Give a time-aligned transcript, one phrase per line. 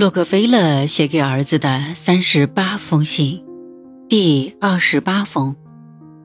[0.00, 3.44] 洛克菲勒写给儿子的三十八封信，
[4.08, 5.54] 第二十八封：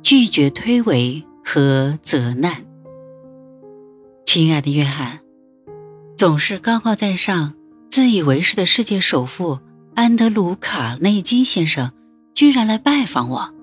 [0.02, 2.66] 拒绝推诿和责难。
[4.26, 5.20] 亲爱的约翰，
[6.16, 7.54] 总是高高在上、
[7.90, 9.60] 自以为是的世界首富
[9.94, 11.92] 安德鲁·卡内基先生，
[12.34, 13.54] 居然来拜访我，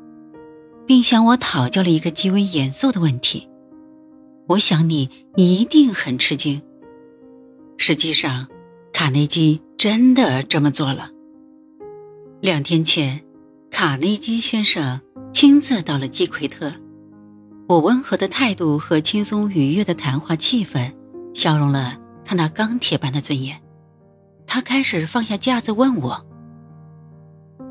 [0.87, 3.49] 并向我讨教了一个极为严肃的问题。
[4.47, 6.61] 我想你一定很吃惊。
[7.79, 8.47] 实际上，
[8.93, 11.11] 卡内基真的这么做了。
[12.41, 13.21] 两天前，
[13.69, 15.01] 卡内基先生
[15.33, 16.73] 亲自到了基奎特。
[17.67, 20.93] 我温和的态度和轻松愉悦的谈话气氛，
[21.35, 23.61] 消融了他那钢铁般的尊严。
[24.47, 26.25] 他开始放下架子，问我：“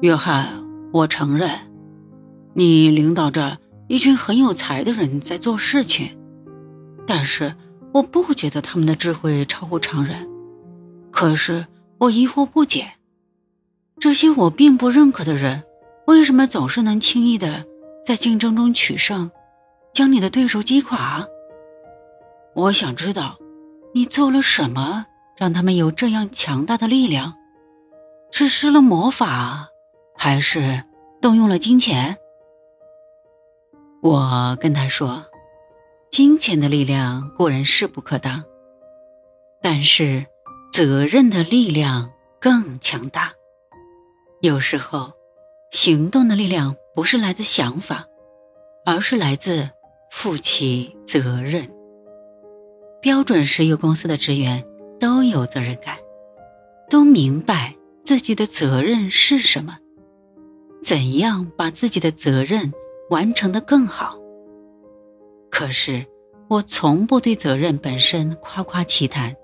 [0.04, 1.50] 约翰，我承认，
[2.54, 6.20] 你领导着一群很有才的人在做事情。”
[7.08, 7.56] 但是
[7.94, 10.28] 我不觉得他们的智慧超乎常人，
[11.10, 11.66] 可是
[12.02, 12.94] 我疑惑不解，
[14.00, 15.62] 这些我并不认可的人，
[16.08, 17.64] 为什么总是能轻易的
[18.04, 19.30] 在竞争中取胜，
[19.94, 21.24] 将你的对手击垮？
[22.56, 23.38] 我想知道，
[23.94, 25.06] 你做了什么
[25.38, 27.36] 让他们有这样强大的力量？
[28.32, 29.68] 是施了魔法，
[30.18, 30.84] 还是
[31.22, 32.18] 动用了金钱？
[34.02, 35.24] 我跟他说。
[36.10, 38.44] 金钱的力量固然势不可当，
[39.62, 40.26] 但是
[40.72, 43.34] 责任的力量更强大。
[44.40, 45.12] 有时候，
[45.72, 48.06] 行动的力量不是来自想法，
[48.86, 49.70] 而是来自
[50.10, 51.70] 负起责任。
[53.02, 54.64] 标准石油公司的职员
[54.98, 55.98] 都有责任感，
[56.90, 57.76] 都明白
[58.06, 59.78] 自己的责任是什么，
[60.86, 62.72] 怎样把自己的责任
[63.10, 64.18] 完成的更好。
[65.50, 66.06] 可是，
[66.48, 69.36] 我从不对责任本身夸夸其谈，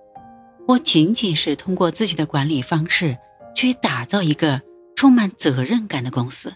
[0.67, 3.17] 我仅仅是通过自己的管理方式
[3.55, 4.61] 去打造一个
[4.97, 6.53] 充满责任感的公司。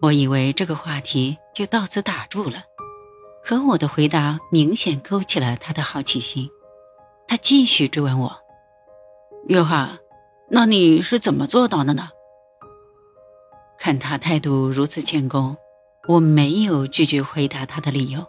[0.00, 2.64] 我以为这个话题就到此打住了，
[3.44, 6.50] 可我的回答明显勾起了他的好奇心。
[7.28, 8.36] 他继续追问我
[9.46, 9.98] ：“约翰，
[10.50, 12.10] 那你是怎么做到的呢？”
[13.78, 15.56] 看他态度如此谦恭。
[16.08, 18.26] 我没有拒绝回答他的理由，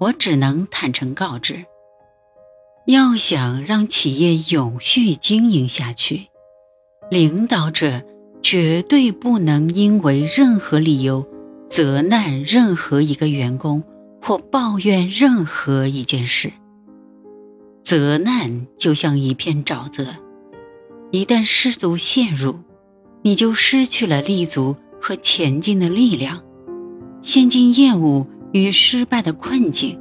[0.00, 1.64] 我只能坦诚告知：
[2.86, 6.26] 要想让企业永续经营下去，
[7.10, 8.02] 领导者
[8.42, 11.24] 绝对不能因为任何理由
[11.70, 13.82] 责难任何一个员工
[14.20, 16.52] 或抱怨任何一件事。
[17.84, 20.06] 责难就像一片沼泽，
[21.12, 22.56] 一旦失足陷入，
[23.22, 26.42] 你就失去了立足和前进的力量。
[27.22, 29.96] 陷进厌恶与失败的困境，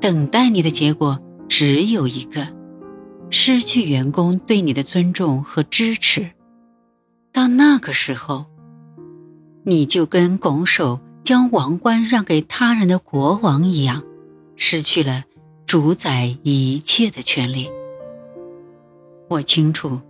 [0.00, 2.46] 等待你的结果只有一个：
[3.30, 6.30] 失去员工对你的尊重和支持。
[7.32, 8.44] 到那个时候，
[9.64, 14.02] 你就跟拱手将王冠让给他人的国王一样，
[14.56, 15.24] 失去了
[15.66, 17.68] 主宰一切的权利。
[19.28, 20.00] 我清楚，